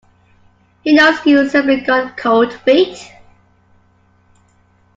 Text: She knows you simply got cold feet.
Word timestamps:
She 0.83 0.95
knows 0.95 1.23
you 1.27 1.47
simply 1.47 1.81
got 1.81 2.17
cold 2.17 2.51
feet. 2.51 3.07